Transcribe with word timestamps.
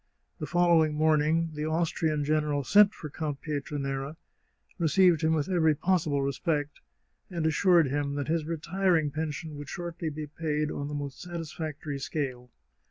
The 0.39 0.47
following 0.47 0.95
morning 0.95 1.51
the 1.53 1.65
Austrian 1.67 2.25
general 2.25 2.63
sent 2.63 2.91
for 2.91 3.07
Count 3.07 3.39
Pietranera, 3.43 4.15
received 4.79 5.21
him 5.21 5.35
with 5.35 5.47
every 5.47 5.75
possible 5.75 6.23
respect, 6.23 6.79
and 7.29 7.45
assured 7.45 7.85
him 7.87 8.15
that 8.15 8.27
his 8.27 8.45
retiring 8.45 9.11
pension 9.11 9.55
would 9.57 9.69
shortly 9.69 10.09
be 10.09 10.25
paid 10.25 10.71
on 10.71 10.87
the 10.87 10.95
most 10.95 11.21
satisfactory 11.21 11.99
scale. 11.99 12.49